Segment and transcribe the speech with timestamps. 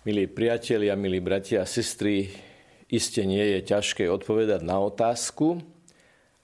[0.00, 2.24] Milí priatelia, milí bratia a sestry,
[2.88, 5.60] iste nie je ťažké odpovedať na otázku,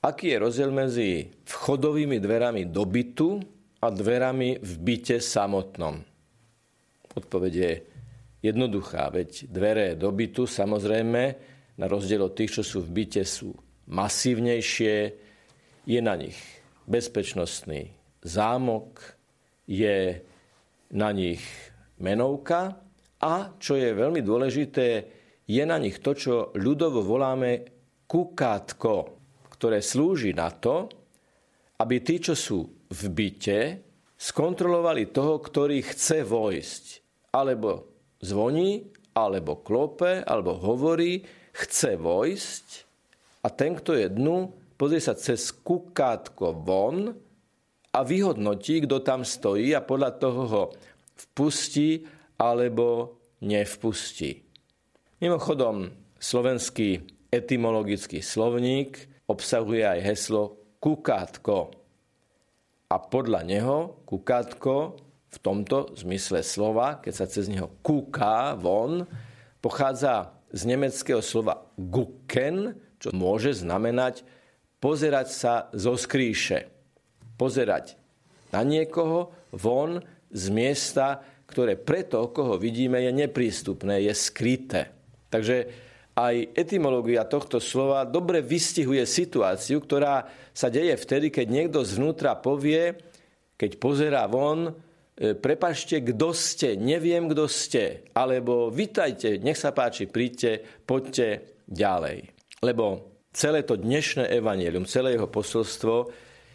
[0.05, 3.41] aký je rozdiel medzi vchodovými dverami do bytu
[3.81, 6.05] a dverami v byte samotnom.
[7.17, 7.73] Odpoveď je
[8.45, 11.23] jednoduchá, veď dvere do bytu samozrejme,
[11.81, 13.57] na rozdiel od tých, čo sú v byte, sú
[13.89, 14.95] masívnejšie,
[15.89, 16.37] je na nich
[16.85, 17.89] bezpečnostný
[18.21, 19.17] zámok,
[19.65, 20.21] je
[20.93, 21.41] na nich
[21.97, 22.85] menovka
[23.27, 24.87] a, čo je veľmi dôležité,
[25.47, 27.67] je na nich to, čo ľudovo voláme
[28.07, 28.95] kukátko,
[29.51, 30.87] ktoré slúži na to,
[31.83, 33.61] aby tí, čo sú v byte,
[34.15, 36.85] skontrolovali toho, ktorý chce vojsť.
[37.35, 37.91] Alebo
[38.23, 38.87] zvoní,
[39.19, 42.67] alebo klope, alebo hovorí, chce vojsť
[43.45, 47.15] a ten, kto je dnu, pozrie sa cez kukátko von
[47.95, 50.65] a vyhodnotí, kto tam stojí a podľa toho ho
[51.17, 52.05] vpustí
[52.37, 54.45] alebo nevpustí.
[55.21, 61.73] Mimochodom, slovenský etymologický slovník obsahuje aj heslo kukátko.
[62.87, 69.05] A podľa neho kukátko v tomto zmysle slova, keď sa cez neho kúká von,
[69.59, 74.23] pochádza z nemeckého slova gucken, čo môže znamenať
[74.79, 76.71] pozerať sa zo skríše.
[77.37, 77.99] Pozerať
[78.55, 84.91] na niekoho von z miesta, ktoré preto, koho vidíme, je neprístupné, je skryté.
[85.31, 85.57] Takže
[86.17, 92.97] aj etymológia tohto slova dobre vystihuje situáciu, ktorá sa deje vtedy, keď niekto zvnútra povie,
[93.61, 100.09] keď pozerá von, e, prepašte, kto ste, neviem, kto ste, alebo vitajte, nech sa páči,
[100.09, 102.33] príďte, poďte ďalej.
[102.65, 106.09] Lebo celé to dnešné evanelium, celé jeho posolstvo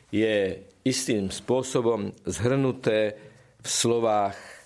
[0.09, 3.13] je istým spôsobom zhrnuté
[3.61, 4.60] v slovách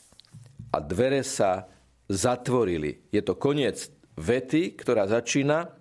[0.75, 1.71] a dvere sa
[2.11, 3.07] zatvorili.
[3.09, 3.87] Je to koniec
[4.19, 5.71] vety, ktorá začína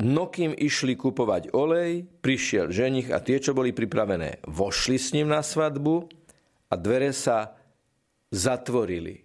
[0.00, 5.28] No kým išli kupovať olej, prišiel ženich a tie, čo boli pripravené, vošli s ním
[5.28, 6.08] na svadbu
[6.72, 7.52] a dvere sa
[8.32, 9.20] zatvorili.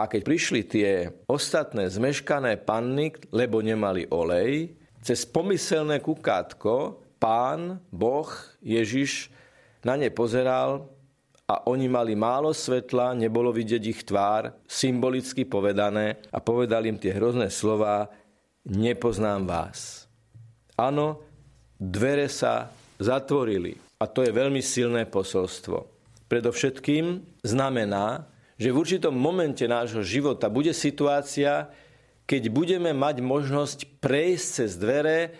[0.00, 4.72] A keď prišli tie ostatné zmeškané panny, lebo nemali olej,
[5.04, 8.32] cez pomyselné kukátko pán, Boh,
[8.64, 9.28] Ježiš
[9.84, 10.88] na ne pozeral
[11.44, 17.12] a oni mali málo svetla, nebolo vidieť ich tvár, symbolicky povedané a povedal im tie
[17.12, 18.08] hrozné slova,
[18.64, 20.08] nepoznám vás.
[20.80, 21.20] Áno,
[21.76, 25.84] dvere sa zatvorili a to je veľmi silné posolstvo.
[26.32, 28.24] Predovšetkým znamená,
[28.56, 31.68] že v určitom momente nášho života bude situácia,
[32.24, 35.36] keď budeme mať možnosť prejsť cez dvere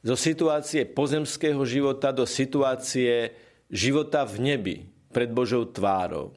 [0.00, 3.36] zo situácie pozemského života do situácie
[3.68, 4.76] života v nebi,
[5.12, 6.32] pred Božou tvárou.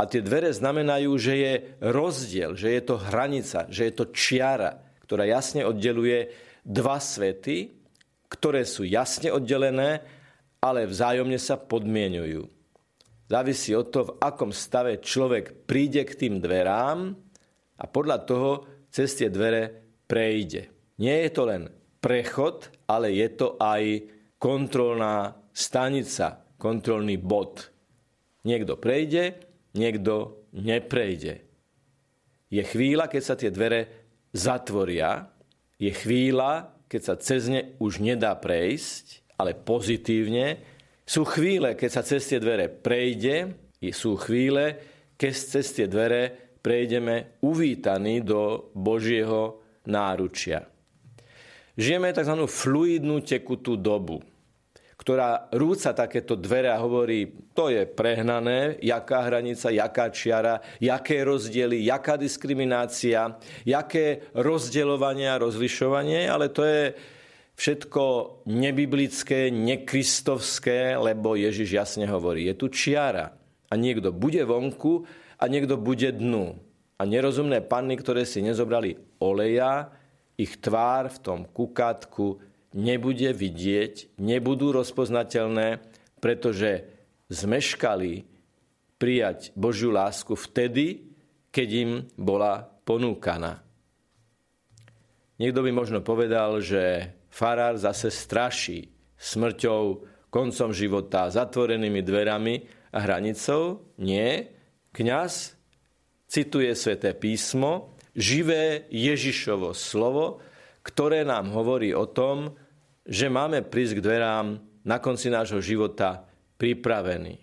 [0.00, 1.52] A tie dvere znamenajú, že je
[1.84, 6.32] rozdiel, že je to hranica, že je to čiara, ktorá jasne oddeluje
[6.64, 7.68] dva svety,
[8.30, 10.00] ktoré sú jasne oddelené,
[10.62, 12.48] ale vzájomne sa podmienujú.
[13.30, 17.14] Závisí od toho, v akom stave človek príde k tým dverám
[17.76, 18.50] a podľa toho
[18.90, 19.70] cez tie dvere
[20.08, 20.94] prejde.
[20.98, 21.70] Nie je to len
[22.02, 23.82] prechod, ale je to aj
[24.40, 27.70] kontrolná stanica, kontrolný bod.
[28.46, 29.36] Niekto prejde,
[29.76, 31.44] niekto neprejde.
[32.50, 33.80] Je chvíľa, keď sa tie dvere
[34.34, 35.30] zatvoria,
[35.78, 40.58] je chvíľa, keď sa cez ne už nedá prejsť, ale pozitívne.
[41.06, 43.54] Sú chvíle, keď sa cez tie dvere prejde,
[43.94, 44.76] sú chvíle,
[45.14, 50.68] keď cez tie dvere prejdeme uvítaní do Božieho náručia.
[51.80, 52.44] Žijeme tzv.
[52.44, 54.20] fluidnú tekutú dobu
[55.10, 61.82] ktorá rúca takéto dvere a hovorí, to je prehnané, jaká hranica, jaká čiara, jaké rozdiely,
[61.82, 63.34] jaká diskriminácia,
[63.66, 66.94] jaké rozdeľovanie a rozlišovanie, ale to je
[67.58, 68.02] všetko
[68.54, 73.34] nebiblické, nekristovské, lebo Ježiš jasne hovorí, je tu čiara
[73.66, 75.10] a niekto bude vonku
[75.42, 76.54] a niekto bude dnu.
[76.94, 79.90] A nerozumné panny, ktoré si nezobrali oleja,
[80.38, 82.38] ich tvár v tom kukátku
[82.74, 85.82] nebude vidieť, nebudú rozpoznateľné,
[86.22, 86.86] pretože
[87.30, 88.26] zmeškali
[89.00, 91.10] prijať Božiu lásku vtedy,
[91.50, 93.64] keď im bola ponúkaná.
[95.40, 99.82] Niekto by možno povedal, že farár zase straší smrťou,
[100.30, 102.54] koncom života, zatvorenými dverami
[102.94, 103.82] a hranicou.
[103.98, 104.52] Nie.
[104.94, 105.58] Kňaz
[106.30, 110.44] cituje sväté písmo, živé Ježišovo slovo,
[110.80, 112.56] ktoré nám hovorí o tom,
[113.04, 114.46] že máme prísť k dverám
[114.84, 116.24] na konci nášho života
[116.56, 117.40] pripravení.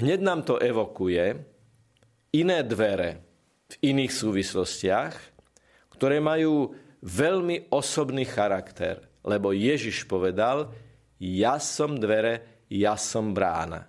[0.00, 1.36] Hneď nám to evokuje
[2.32, 3.30] iné dvere,
[3.70, 5.14] v iných súvislostiach,
[5.94, 6.74] ktoré majú
[7.06, 10.74] veľmi osobný charakter, lebo Ježiš povedal,
[11.22, 13.86] ja som dvere, ja som brána.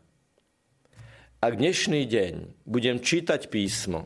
[1.42, 4.06] Ak dnešný deň budem čítať písmo,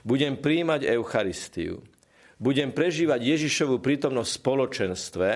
[0.00, 1.84] budem príjmať Eucharistiu,
[2.38, 5.28] budem prežívať Ježišovu prítomnosť v spoločenstve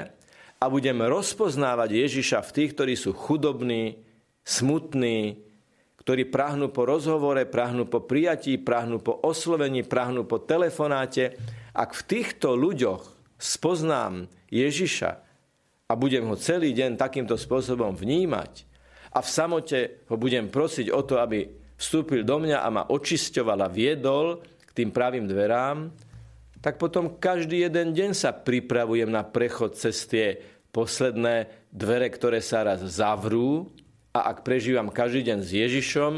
[0.59, 4.03] a budem rozpoznávať Ježiša v tých, ktorí sú chudobní,
[4.43, 5.45] smutní,
[6.03, 11.37] ktorí prahnú po rozhovore, prahnú po prijatí, prahnú po oslovení, prahnú po telefonáte.
[11.77, 13.05] Ak v týchto ľuďoch
[13.37, 15.11] spoznám Ježiša
[15.89, 18.65] a budem ho celý deň takýmto spôsobom vnímať
[19.15, 19.79] a v samote
[20.09, 21.45] ho budem prosiť o to, aby
[21.79, 25.93] vstúpil do mňa a ma očisťoval a viedol k tým pravým dverám,
[26.59, 30.43] tak potom každý jeden deň sa pripravujem na prechod cez tie
[30.75, 33.71] posledné dvere, ktoré sa raz zavrú
[34.11, 36.13] a ak prežívam každý deň s Ježišom,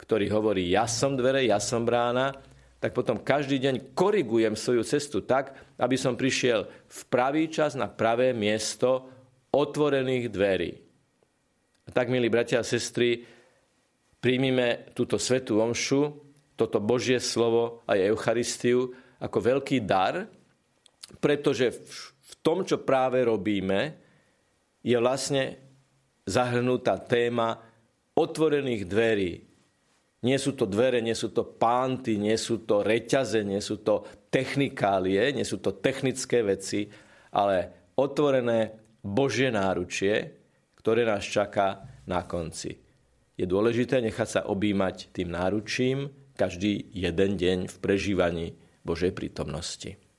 [0.00, 2.36] ktorý hovorí, ja som dvere, ja som brána,
[2.80, 7.88] tak potom každý deň korigujem svoju cestu tak, aby som prišiel v pravý čas na
[7.92, 9.12] pravé miesto
[9.52, 10.72] otvorených dverí.
[11.84, 13.20] A tak, milí bratia a sestry,
[14.22, 16.16] príjmime túto svetú omšu,
[16.56, 20.24] toto Božie slovo a Eucharistiu ako veľký dar,
[21.20, 23.94] pretože v tom, čo práve robíme,
[24.80, 25.60] je vlastne
[26.24, 27.60] zahrnutá téma
[28.16, 29.32] otvorených dverí.
[30.20, 34.04] Nie sú to dvere, nie sú to pánty, nie sú to reťaze, nie sú to
[34.28, 36.92] technikálie, nie sú to technické veci,
[37.32, 40.36] ale otvorené Božie náručie,
[40.76, 42.76] ktoré nás čaká na konci.
[43.40, 48.46] Je dôležité nechať sa objímať tým náručím každý jeden deň v prežívaní
[48.82, 50.09] Božej prítomnosti.